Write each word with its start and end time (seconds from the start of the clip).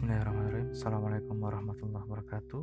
Bismillahirrahmanirrahim. 0.00 0.72
Assalamualaikum 0.72 1.36
warahmatullahi 1.44 2.04
wabarakatuh. 2.08 2.62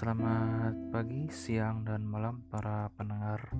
Selamat 0.00 0.72
pagi, 0.88 1.28
siang, 1.28 1.84
dan 1.84 2.08
malam 2.08 2.40
para 2.48 2.88
pendengar 2.96 3.52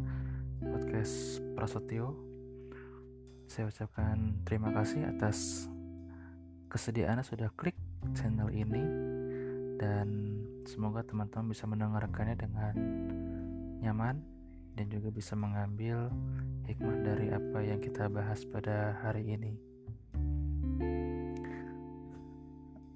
podcast 0.57 1.45
Prasetyo. 1.53 2.17
Saya 3.45 3.69
ucapkan 3.69 4.41
terima 4.41 4.73
kasih 4.73 5.05
atas 5.05 5.69
kesediaannya 6.73 7.29
sudah 7.29 7.53
klik 7.61 7.77
channel 8.17 8.49
ini 8.57 8.81
Dan 9.77 10.09
semoga 10.65 11.05
teman-teman 11.05 11.53
bisa 11.53 11.69
mendengarkannya 11.69 12.41
dengan 12.41 12.75
nyaman 13.85 14.25
Dan 14.73 14.89
juga 14.89 15.13
bisa 15.13 15.37
mengambil 15.37 16.09
hikmah 16.65 17.05
dari 17.05 17.37
apa 17.37 17.61
yang 17.61 17.85
kita 17.85 18.09
bahas 18.09 18.49
pada 18.49 18.97
hari 19.05 19.29
ini 19.29 19.74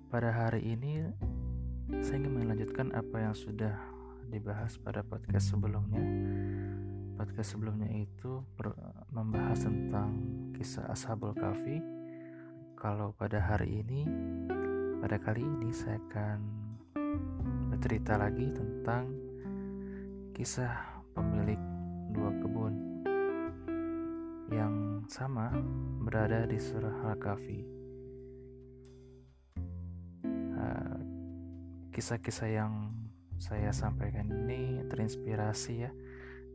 Pada 0.09 0.33
hari 0.33 0.65
ini 0.65 1.05
saya 2.01 2.17
ingin 2.17 2.41
melanjutkan 2.41 2.97
apa 2.97 3.29
yang 3.29 3.37
sudah 3.37 3.77
dibahas 4.33 4.81
pada 4.81 5.05
podcast 5.05 5.53
sebelumnya. 5.53 6.01
Podcast 7.21 7.53
sebelumnya 7.53 7.93
itu 7.93 8.41
membahas 9.13 9.69
tentang 9.69 10.17
kisah 10.57 10.89
Ashabul 10.89 11.37
Kahfi. 11.37 11.85
Kalau 12.73 13.13
pada 13.21 13.37
hari 13.37 13.85
ini, 13.85 14.09
pada 15.05 15.21
kali 15.21 15.45
ini 15.45 15.69
saya 15.77 16.01
akan 16.09 16.41
bercerita 17.69 18.17
lagi 18.17 18.49
tentang 18.49 19.13
kisah 20.33 21.05
pemilik 21.13 21.61
dua 22.17 22.33
kebun 22.33 22.75
yang 24.49 25.05
sama 25.05 25.53
berada 26.01 26.49
di 26.49 26.57
surah 26.57 27.13
Al-Kahfi. 27.13 27.78
Kisah-kisah 31.99 32.47
yang 32.47 32.95
saya 33.43 33.75
sampaikan 33.75 34.31
ini 34.31 34.87
terinspirasi 34.87 35.83
ya 35.83 35.91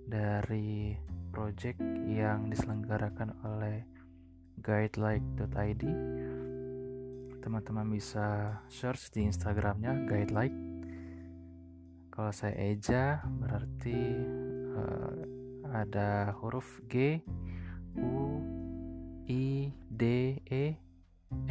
dari 0.07 0.95
project 1.35 1.83
yang 2.07 2.47
diselenggarakan 2.47 3.35
oleh 3.43 3.83
guidelike.id 4.63 5.83
teman-teman 7.43 7.91
bisa 7.91 8.55
search 8.71 9.11
di 9.11 9.27
instagramnya 9.27 10.07
guidelike 10.07 10.55
kalau 12.07 12.31
saya 12.31 12.55
eja 12.63 13.19
berarti 13.27 13.99
uh, 14.79 15.11
ada 15.75 16.31
huruf 16.39 16.79
G 16.87 17.19
U 17.99 18.39
I 19.27 19.75
D 19.91 20.39
E 20.47 20.79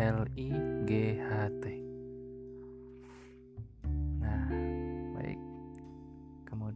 L 0.01 0.25
I 0.33 0.49
G 0.89 1.21
H 1.21 1.53
T 1.61 1.92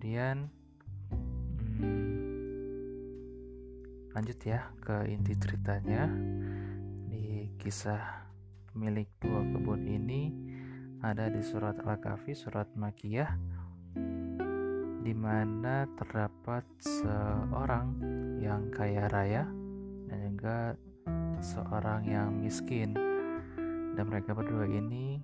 kemudian 0.07 0.47
hmm, 1.83 2.95
lanjut 4.15 4.39
ya 4.39 4.71
ke 4.79 5.03
inti 5.11 5.35
ceritanya. 5.35 6.07
Di 7.11 7.51
kisah 7.59 8.31
pemilik 8.71 9.11
dua 9.19 9.43
kebun 9.43 9.83
ini 9.83 10.31
ada 11.03 11.27
di 11.27 11.43
surat 11.43 11.83
Al-Kahfi 11.83 12.39
surat 12.39 12.71
Makiyah 12.79 13.35
di 15.03 15.11
mana 15.11 15.91
terdapat 15.99 16.63
seorang 16.79 17.99
yang 18.39 18.71
kaya 18.71 19.11
raya 19.11 19.43
dan 20.07 20.19
juga 20.23 20.79
seorang 21.43 22.07
yang 22.07 22.31
miskin. 22.31 22.95
Dan 23.99 24.07
mereka 24.07 24.39
berdua 24.39 24.71
ini 24.71 25.19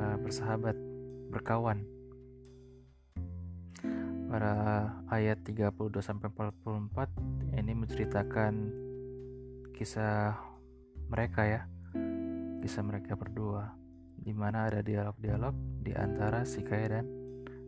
uh, 0.00 0.16
bersahabat 0.16 0.80
berkawan 1.28 1.95
pada 4.26 4.54
ayat 5.06 5.38
32 5.46 6.02
sampai 6.02 6.28
44 6.34 7.58
ini 7.62 7.72
menceritakan 7.72 8.54
kisah 9.70 10.34
mereka 11.06 11.46
ya. 11.46 11.62
Kisah 12.60 12.82
mereka 12.82 13.14
berdua 13.14 13.70
di 14.18 14.34
mana 14.34 14.66
ada 14.66 14.82
dialog-dialog 14.82 15.54
di 15.86 15.94
antara 15.94 16.42
si 16.42 16.66
kaya 16.66 16.98
dan 16.98 17.06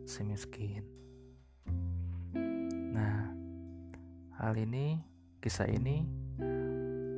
si 0.03 0.27
miskin. 0.27 0.83
Nah, 2.91 3.31
hal 4.43 4.53
ini 4.59 4.99
kisah 5.39 5.71
ini 5.71 6.03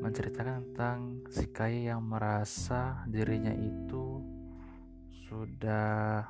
menceritakan 0.02 0.70
tentang 0.70 1.00
si 1.34 1.50
kaya 1.50 1.94
yang 1.94 2.06
merasa 2.06 3.02
dirinya 3.10 3.54
itu 3.54 4.22
sudah 5.30 6.26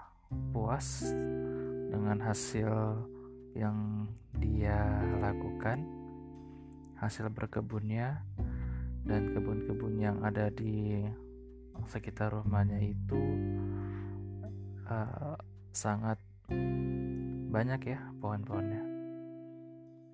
puas 0.56 1.12
dengan 1.92 2.18
hasil 2.24 2.72
yang 3.52 4.08
dia 4.40 4.80
lakukan, 5.20 5.84
hasil 6.96 7.28
berkebunnya, 7.36 8.24
dan 9.04 9.36
kebun-kebun 9.36 10.00
yang 10.00 10.24
ada 10.24 10.48
di 10.48 11.04
sekitar 11.92 12.32
rumahnya 12.32 12.80
itu 12.80 13.22
uh, 14.88 15.36
sangat 15.76 16.16
banyak 17.52 17.92
ya 17.92 18.00
pohon-pohonnya. 18.24 18.84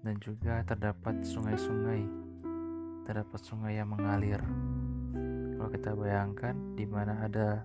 Dan 0.02 0.16
juga 0.24 0.66
terdapat 0.66 1.22
sungai-sungai 1.22 2.28
terdapat 3.08 3.40
sungai 3.40 3.80
yang 3.80 3.88
mengalir. 3.88 4.44
Kalau 5.56 5.72
kita 5.72 5.96
bayangkan 5.96 6.56
di 6.76 6.84
mana 6.84 7.24
ada 7.24 7.64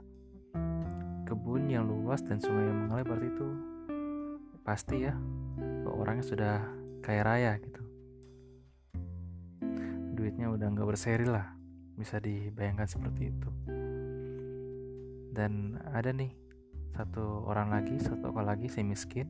kebun 1.27 1.67
yang 1.67 1.91
luas 1.91 2.23
dan 2.23 2.39
sungai 2.39 2.71
yang 2.71 2.79
mengalir 2.87 3.07
berarti 3.11 3.27
itu 3.27 3.72
pasti 4.63 5.07
ya 5.07 5.15
orangnya 5.87 6.25
sudah 6.27 6.55
kaya 7.03 7.23
raya 7.23 7.53
gitu. 7.59 7.83
Duitnya 10.15 10.51
udah 10.51 10.67
nggak 10.71 10.89
berseri 10.89 11.27
lah 11.27 11.55
bisa 11.99 12.23
dibayangkan 12.23 12.87
seperti 12.87 13.31
itu. 13.31 13.51
Dan 15.33 15.79
ada 15.93 16.11
nih 16.15 16.31
satu 16.93 17.49
orang 17.49 17.73
lagi 17.73 17.99
satu 17.99 18.31
orang 18.31 18.55
lagi 18.55 18.71
si 18.71 18.81
miskin. 18.87 19.29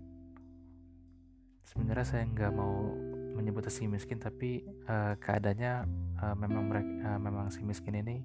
Sebenarnya 1.65 2.05
saya 2.05 2.25
nggak 2.29 2.53
mau 2.53 2.93
menyebut 3.33 3.65
si 3.73 3.89
miskin 3.89 4.21
tapi 4.21 4.61
uh, 4.85 5.17
keadaannya 5.17 5.89
uh, 6.21 6.37
memang 6.37 6.69
mereka 6.69 7.17
uh, 7.17 7.21
memang 7.21 7.49
si 7.49 7.65
miskin 7.65 7.97
ini 7.97 8.21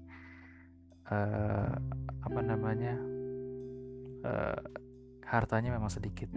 uh, 1.07 1.72
apa 2.28 2.40
namanya 2.44 3.00
uh, 4.28 4.59
hartanya 5.27 5.75
memang 5.75 5.91
sedikit 5.91 6.31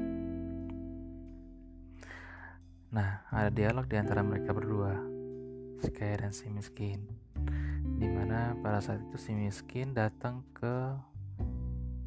Nah, 2.91 3.23
ada 3.31 3.55
dialog 3.55 3.87
di 3.87 3.95
antara 3.95 4.19
mereka 4.19 4.51
berdua, 4.51 4.99
si 5.79 5.95
kaya 5.95 6.27
dan 6.27 6.35
si 6.35 6.51
miskin. 6.51 7.07
Di 7.87 8.11
mana 8.11 8.59
pada 8.59 8.83
saat 8.83 8.99
itu 8.99 9.15
si 9.15 9.31
miskin 9.31 9.95
datang 9.95 10.43
ke 10.51 10.99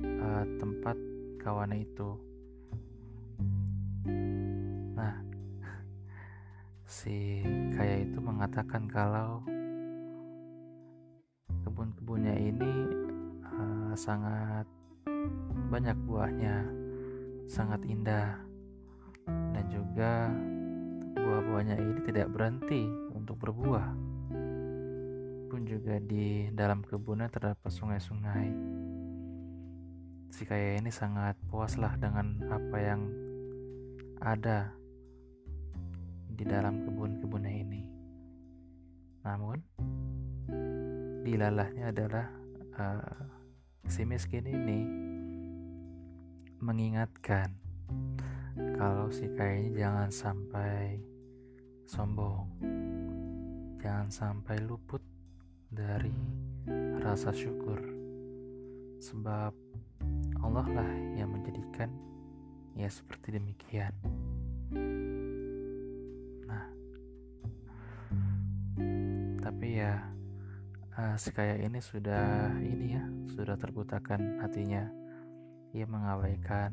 uh, 0.04 0.44
tempat 0.60 1.00
kawannya 1.40 1.88
itu. 1.88 2.20
Nah, 4.92 5.24
si 7.00 7.40
kaya 7.80 8.04
itu 8.04 8.20
mengatakan 8.20 8.84
kalau 8.92 9.40
kebun-kebunnya 11.64 12.44
ini 12.44 12.74
uh, 13.48 13.96
sangat 13.96 14.68
banyak 15.68 15.98
buahnya, 16.08 16.68
sangat 17.48 17.84
indah, 17.88 18.40
dan 19.28 19.66
juga 19.72 20.32
buah-buahnya 21.16 21.80
ini 21.80 22.02
tidak 22.10 22.28
berhenti 22.34 22.84
untuk 23.14 23.40
berbuah. 23.40 23.88
Pun 25.48 25.62
juga 25.70 26.02
di 26.02 26.50
dalam 26.52 26.82
kebunnya 26.82 27.30
terdapat 27.30 27.70
sungai-sungai. 27.70 28.50
Si 30.34 30.50
kaya 30.50 30.82
ini 30.82 30.90
sangat 30.90 31.38
puaslah 31.46 31.94
dengan 32.02 32.42
apa 32.50 32.78
yang 32.82 33.02
ada 34.18 34.74
di 36.34 36.42
dalam 36.42 36.82
kebun-kebunnya 36.82 37.54
ini. 37.54 37.84
Namun, 39.22 39.62
dilalahnya 41.24 41.94
adalah 41.94 42.28
uh, 42.76 43.16
si 43.86 44.04
miskin 44.04 44.50
ini 44.50 45.13
mengingatkan 46.64 47.52
kalau 48.80 49.12
si 49.12 49.28
kaya 49.36 49.60
ini 49.60 49.76
jangan 49.76 50.08
sampai 50.08 50.96
sombong. 51.84 52.48
Jangan 53.84 54.08
sampai 54.08 54.64
luput 54.64 55.04
dari 55.68 56.16
rasa 57.04 57.36
syukur. 57.36 57.84
Sebab 59.04 59.52
Allah 60.40 60.68
lah 60.72 60.92
yang 61.20 61.36
menjadikan 61.36 61.92
ya 62.80 62.88
seperti 62.88 63.36
demikian. 63.36 63.92
Nah, 66.48 66.66
tapi 69.44 69.84
ya 69.84 70.00
uh, 70.96 71.16
si 71.20 71.36
kaya 71.36 71.60
ini 71.60 71.84
sudah 71.84 72.56
ini 72.64 72.96
ya 72.96 73.04
sudah 73.36 73.60
terbutakan 73.60 74.40
hatinya 74.40 75.03
ia 75.74 75.90
mengabaikan 75.90 76.70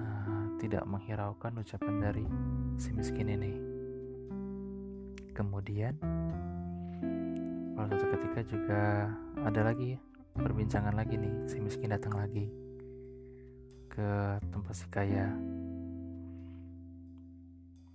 uh, 0.00 0.44
tidak 0.56 0.88
menghiraukan 0.88 1.60
ucapan 1.60 1.94
dari 2.00 2.24
si 2.80 2.88
miskin 2.96 3.28
ini. 3.28 3.52
Kemudian 5.36 6.00
pada 7.76 7.92
suatu 8.00 8.16
ketika 8.16 8.40
juga 8.48 8.82
ada 9.44 9.60
lagi 9.60 10.00
perbincangan 10.32 10.96
lagi 10.96 11.20
nih 11.20 11.36
si 11.44 11.60
miskin 11.60 11.92
datang 11.92 12.16
lagi 12.16 12.48
ke 13.92 14.40
tempat 14.48 14.72
si 14.72 14.88
kaya. 14.88 15.28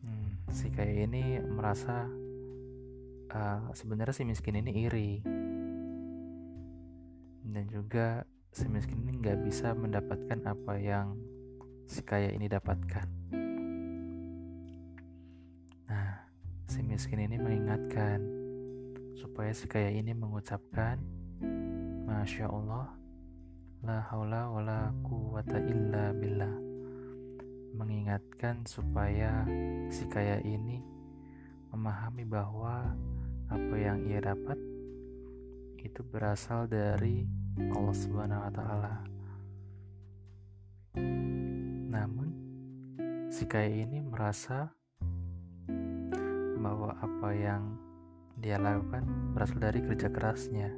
Hmm, 0.06 0.30
si 0.54 0.70
kaya 0.70 1.10
ini 1.10 1.42
merasa 1.42 2.06
uh, 3.34 3.66
sebenarnya 3.74 4.14
si 4.14 4.30
miskin 4.30 4.62
ini 4.62 4.72
iri. 4.86 5.12
Dan 7.42 7.66
juga 7.66 8.22
si 8.52 8.68
miskin 8.68 9.00
ini 9.08 9.24
nggak 9.24 9.48
bisa 9.48 9.72
mendapatkan 9.72 10.44
apa 10.44 10.76
yang 10.76 11.16
si 11.88 12.04
kaya 12.04 12.36
ini 12.36 12.52
dapatkan. 12.52 13.08
Nah, 15.88 16.12
si 16.68 16.84
miskin 16.84 17.24
ini 17.24 17.40
mengingatkan 17.40 18.20
supaya 19.16 19.56
si 19.56 19.72
kaya 19.72 19.88
ini 19.96 20.12
mengucapkan 20.12 21.00
Masya 22.04 22.52
Allah 22.52 22.92
La 23.82 23.98
haula 24.12 24.52
wa 24.52 24.62
la 24.62 24.82
quwata 25.02 25.58
illa 25.58 26.12
billah 26.14 26.54
Mengingatkan 27.76 28.68
supaya 28.68 29.48
si 29.88 30.06
kaya 30.12 30.44
ini 30.44 30.84
memahami 31.72 32.28
bahwa 32.28 32.94
apa 33.48 33.76
yang 33.80 34.04
ia 34.06 34.20
dapat 34.20 34.60
itu 35.82 36.04
berasal 36.06 36.68
dari 36.68 37.41
Allah 37.60 37.96
Subhanahu 37.96 38.44
wa 38.48 38.52
taala. 38.56 38.96
Namun 41.92 42.28
si 43.28 43.44
kaya 43.44 43.68
ini 43.68 44.00
merasa 44.00 44.72
bahwa 46.62 46.96
apa 46.96 47.30
yang 47.36 47.76
dia 48.40 48.56
lakukan 48.56 49.04
berasal 49.36 49.60
dari 49.60 49.84
kerja 49.84 50.08
kerasnya. 50.08 50.72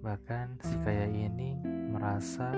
Bahkan 0.00 0.64
si 0.64 0.76
kaya 0.80 1.04
ini 1.04 1.60
merasa 1.92 2.56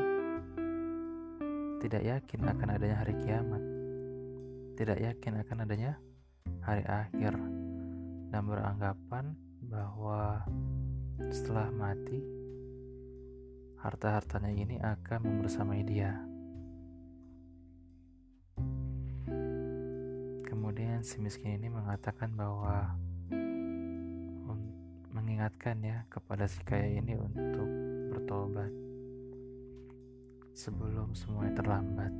tidak 1.82 2.02
yakin 2.06 2.46
akan 2.46 2.68
adanya 2.78 2.96
hari 3.02 3.14
kiamat. 3.18 3.62
Tidak 4.78 4.98
yakin 5.02 5.34
akan 5.42 5.56
adanya 5.66 5.98
hari 6.62 6.86
akhir 6.86 7.34
dan 8.30 8.42
beranggapan 8.46 9.34
bahwa 9.66 10.46
setelah 11.34 11.66
mati 11.74 12.37
harta-hartanya 13.78 14.50
ini 14.52 14.76
akan 14.82 15.20
membersamai 15.22 15.82
dia. 15.86 16.18
Kemudian 20.46 21.06
si 21.06 21.22
miskin 21.22 21.58
ini 21.58 21.70
mengatakan 21.70 22.34
bahwa 22.34 22.94
mengingatkan 25.14 25.78
ya 25.82 26.06
kepada 26.10 26.46
si 26.46 26.62
kaya 26.62 26.98
ini 26.98 27.18
untuk 27.18 27.68
bertobat 28.14 28.72
sebelum 30.54 31.14
semuanya 31.14 31.58
terlambat. 31.58 32.12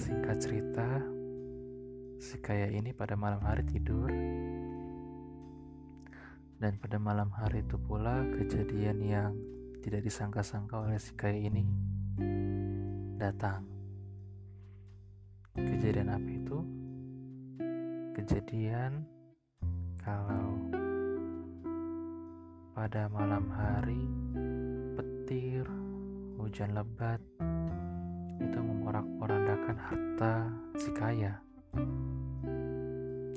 Singkat 0.00 0.36
cerita, 0.40 0.88
Si 2.20 2.36
kaya 2.36 2.68
ini 2.68 2.92
pada 2.92 3.16
malam 3.16 3.40
hari 3.40 3.64
tidur 3.64 4.12
dan 6.60 6.76
pada 6.76 7.00
malam 7.00 7.32
hari 7.32 7.64
itu 7.64 7.80
pula 7.80 8.20
kejadian 8.36 9.00
yang 9.00 9.32
tidak 9.80 10.04
disangka-sangka 10.04 10.76
oleh 10.76 11.00
si 11.00 11.16
kaya 11.16 11.48
ini 11.48 11.64
datang. 13.16 13.64
Kejadian 15.56 16.12
apa 16.12 16.28
itu? 16.28 16.58
Kejadian 18.12 19.08
kalau 20.04 20.60
pada 22.76 23.08
malam 23.08 23.48
hari 23.48 24.04
petir, 25.00 25.64
hujan 26.36 26.76
lebat 26.76 27.24
itu 28.36 28.58
memorak-porandakan 28.60 29.76
harta 29.80 30.34
si 30.76 30.92
kaya 30.92 31.40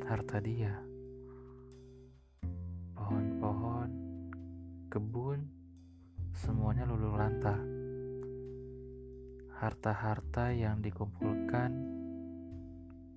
harta 0.04 0.44
dia. 0.44 0.93
Kebun, 4.94 5.42
semuanya 6.38 6.86
luluh 6.86 7.18
lantah. 7.18 7.58
Harta-harta 9.58 10.54
yang 10.54 10.86
dikumpulkan 10.86 11.74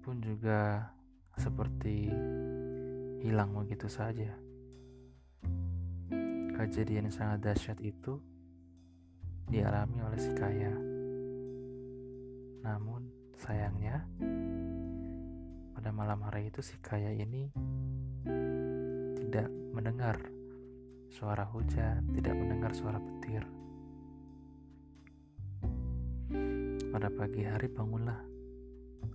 pun 0.00 0.17
juga 0.25 0.88
seperti 1.37 2.08
hilang 3.20 3.52
begitu 3.52 3.93
saja. 3.93 4.32
Kejadian 6.56 7.12
yang 7.12 7.17
sangat 7.17 7.44
dahsyat 7.44 7.76
itu 7.84 8.25
dialami 9.44 10.00
oleh 10.00 10.17
si 10.17 10.32
kaya. 10.32 10.73
Namun 12.64 13.12
sayangnya 13.37 14.00
pada 15.76 15.93
malam 15.93 16.25
hari 16.25 16.49
itu 16.49 16.64
si 16.64 16.81
kaya 16.81 17.12
ini 17.12 17.52
tidak 19.20 19.52
mendengar 19.76 20.35
suara 21.16 21.48
hujan, 21.48 22.04
tidak 22.12 22.36
mendengar 22.36 22.76
suara 22.76 23.00
petir. 23.00 23.40
Pada 26.92 27.08
pagi 27.08 27.40
hari 27.40 27.72
bangunlah 27.72 28.20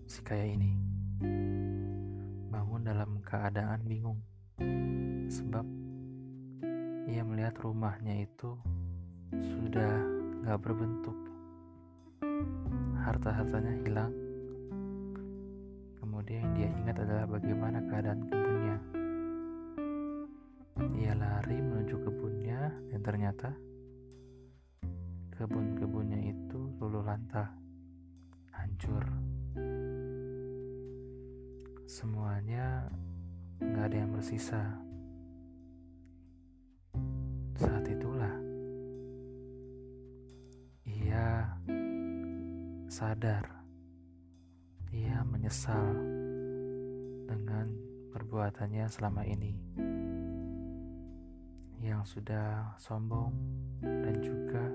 si 0.10 0.26
kaya 0.26 0.50
ini. 0.50 0.74
Bangun 2.50 2.82
dalam 2.82 3.22
keadaan 3.22 3.86
bingung. 3.86 4.18
Sebab 5.30 5.62
ia 7.06 7.22
melihat 7.22 7.62
rumahnya 7.62 8.26
itu 8.26 8.58
sudah 9.30 9.94
gak 10.42 10.58
berbentuk. 10.58 11.18
Harta-hartanya 12.98 13.78
hilang 13.86 14.14
Kemudian 16.02 16.50
yang 16.50 16.54
dia 16.58 16.70
ingat 16.82 16.98
adalah 16.98 17.26
bagaimana 17.30 17.78
keadaan 17.86 18.26
kebunnya. 18.26 18.78
Ia 20.98 21.14
lari 21.14 21.62
dan 23.02 23.18
ternyata 23.18 23.50
kebun-kebunnya 25.34 26.22
itu 26.22 26.70
luluh 26.78 27.02
lantah, 27.02 27.50
hancur. 28.54 29.02
Semuanya 31.90 32.86
nggak 33.58 33.86
ada 33.90 33.98
yang 34.06 34.14
bersisa. 34.14 34.62
Saat 37.58 37.90
itulah 37.90 38.38
ia 40.86 41.58
sadar 42.86 43.50
ia 44.94 45.26
menyesal 45.26 45.90
dengan 47.26 47.66
perbuatannya 48.14 48.86
selama 48.94 49.26
ini 49.26 49.58
yang 51.82 52.06
sudah 52.06 52.78
sombong 52.78 53.34
dan 53.82 54.16
juga 54.22 54.66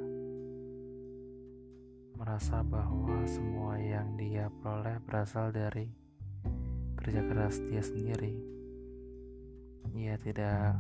merasa 2.18 2.66
bahwa 2.66 3.22
semua 3.30 3.78
yang 3.78 4.18
dia 4.18 4.50
peroleh 4.50 4.98
berasal 5.06 5.54
dari 5.54 5.86
kerja 6.98 7.22
keras 7.22 7.62
dia 7.70 7.82
sendiri. 7.82 8.34
Ia 9.94 10.18
tidak 10.18 10.76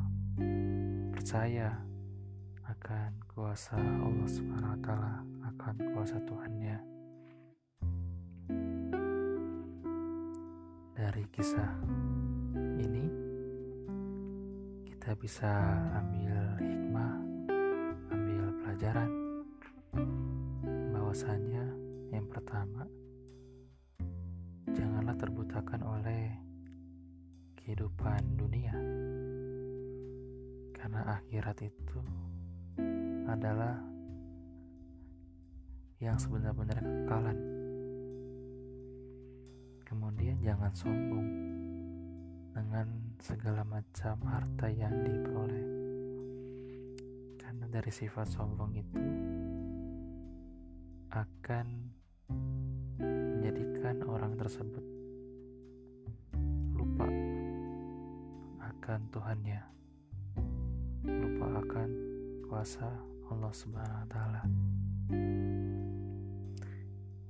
percaya 1.14 1.78
akan 2.66 3.10
kuasa 3.30 3.78
Allah 3.78 4.28
Subhanahu 4.28 4.74
wa 4.74 4.80
taala, 4.82 5.16
akan 5.54 5.74
kuasa 5.94 6.18
Tuhannya. 6.26 6.96
dari 10.96 11.28
kisah 11.28 11.85
kita 15.06 15.22
bisa 15.22 15.54
ambil 16.02 16.34
hikmah, 16.58 17.14
ambil 18.10 18.42
pelajaran. 18.58 19.10
Bahwasanya 20.66 21.62
yang 22.10 22.26
pertama 22.26 22.82
janganlah 24.74 25.14
terbutakan 25.14 25.78
oleh 25.86 26.34
kehidupan 27.54 28.18
dunia. 28.34 28.74
Karena 30.74 31.22
akhirat 31.22 31.62
itu 31.62 32.02
adalah 33.30 33.78
yang 36.02 36.18
kekekalan. 36.82 37.38
Kemudian 39.86 40.34
jangan 40.42 40.74
sombong 40.74 41.26
dengan 42.56 42.88
segala 43.20 43.60
macam 43.68 44.16
harta 44.24 44.72
yang 44.72 44.96
diperoleh. 45.04 45.66
Karena 47.36 47.68
dari 47.68 47.92
sifat 47.92 48.32
sombong 48.32 48.72
itu 48.72 49.04
akan 51.12 51.66
menjadikan 52.96 54.00
orang 54.08 54.32
tersebut 54.40 54.84
lupa 56.72 57.08
akan 58.72 59.00
Tuhannya. 59.12 59.60
Lupa 61.04 61.46
akan 61.60 61.88
kuasa 62.48 62.88
Allah 63.28 63.52
Subhanahu 63.52 64.00
wa 64.00 64.08
taala. 64.08 64.42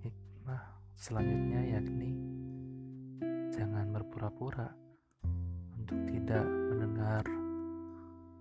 Hikmah 0.07 0.63
selanjutnya 0.95 1.61
yakni 1.67 2.15
jangan 3.51 3.91
berpura-pura 3.91 4.86
untuk 5.87 6.03
tidak 6.11 6.43
mendengar 6.43 7.23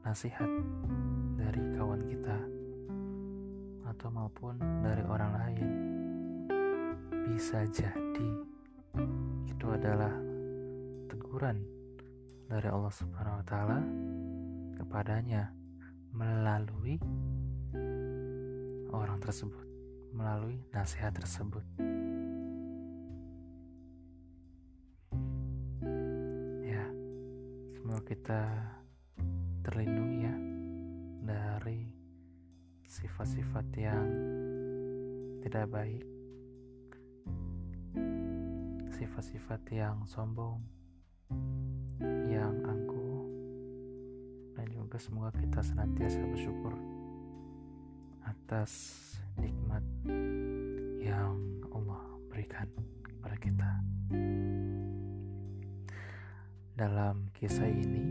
nasihat 0.01 0.49
dari 1.37 1.61
kawan 1.77 2.01
kita 2.09 2.33
atau 3.85 4.09
maupun 4.09 4.57
dari 4.81 5.05
orang 5.05 5.31
lain. 5.37 5.69
Bisa 7.29 7.61
jadi 7.69 8.29
itu 9.45 9.65
adalah 9.69 10.09
teguran 11.05 11.61
dari 12.49 12.65
Allah 12.65 12.89
Subhanahu 12.89 13.37
wa 13.37 13.45
taala 13.45 13.79
kepadanya 14.81 15.53
melalui 16.17 16.97
orang 18.89 19.21
tersebut, 19.21 19.69
melalui 20.17 20.65
nasihat 20.73 21.13
tersebut. 21.13 21.61
Kita 28.25 28.49
terlindungi 29.61 30.25
ya 30.25 30.33
dari 31.29 31.93
sifat-sifat 32.89 33.69
yang 33.77 34.09
tidak 35.45 35.69
baik, 35.69 36.01
sifat-sifat 38.97 39.61
yang 39.69 40.01
sombong, 40.09 40.57
yang 42.25 42.49
angkuh, 42.65 43.29
dan 44.57 44.73
juga 44.73 44.97
semoga 44.97 45.29
kita 45.37 45.61
senantiasa 45.61 46.25
bersyukur 46.25 46.73
atas 48.25 48.73
nikmat 49.37 49.85
yang 50.97 51.37
Allah 51.69 52.01
berikan 52.33 52.73
kepada 53.05 53.37
kita. 53.37 53.69
Dalam 56.75 57.31
kisah 57.31 57.71
ini, 57.71 58.03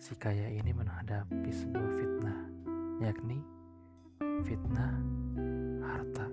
si 0.00 0.16
kaya 0.16 0.48
ini 0.48 0.72
menghadapi 0.72 1.52
sebuah 1.52 1.90
fitnah, 2.00 2.40
yakni 3.04 3.36
fitnah 4.48 4.96
harta. 5.84 6.24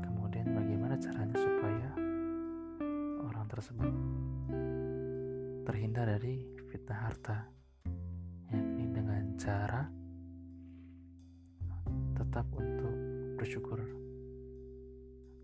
Kemudian 0.00 0.48
bagaimana 0.48 0.96
caranya 0.96 1.36
supaya 1.36 1.92
orang 3.20 3.44
tersebut 3.52 3.92
terhindar 5.68 6.08
dari 6.08 6.40
fitnah 6.72 7.04
harta, 7.04 7.52
yakni 8.48 8.88
dengan 8.96 9.36
cara 9.36 9.84
tetap 12.16 12.48
untuk 12.56 12.96
bersyukur 13.36 14.07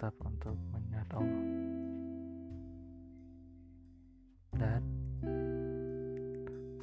tetap 0.04 0.20
untuk 0.28 0.52
mengingat 0.68 1.08
Allah 1.16 1.48
dan 4.52 4.84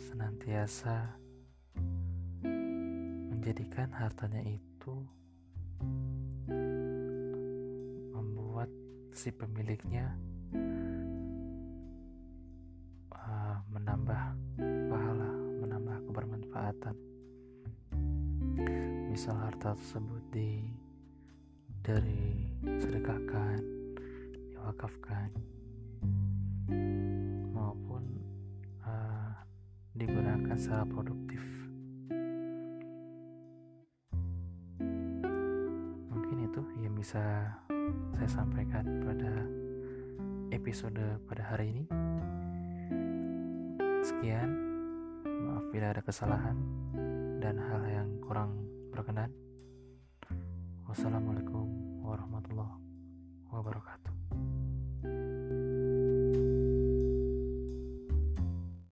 senantiasa 0.02 1.22
menjadikan 3.30 3.94
hartanya 3.94 4.42
itu 4.42 5.06
membuat 8.10 8.74
si 9.14 9.30
pemiliknya 9.30 10.18
uh, 13.14 13.62
menambah 13.70 14.22
pahala, 14.90 15.32
menambah 15.62 15.98
kebermanfaatan. 16.10 16.98
Misal 19.14 19.38
harta 19.38 19.78
tersebut 19.78 20.26
di 20.34 20.66
dari 21.86 22.51
sedekahkan, 22.62 23.58
diwakafkan, 24.54 25.30
maupun 27.50 28.04
uh, 28.86 29.34
digunakan 29.98 30.54
secara 30.54 30.86
produktif. 30.86 31.42
Mungkin 36.14 36.38
itu 36.46 36.62
yang 36.86 36.94
bisa 36.94 37.50
saya 38.14 38.30
sampaikan 38.30 38.86
pada 39.02 39.34
episode 40.54 41.02
pada 41.26 41.44
hari 41.50 41.74
ini. 41.74 41.84
Sekian, 44.06 44.50
maaf 45.26 45.66
bila 45.74 45.98
ada 45.98 46.02
kesalahan 46.06 46.58
dan 47.42 47.58
hal 47.58 47.82
yang 47.90 48.10
kurang 48.22 48.54
berkenan. 48.94 49.34
Wassalamualaikum 50.86 51.51
wabarakatuh. 53.62 54.01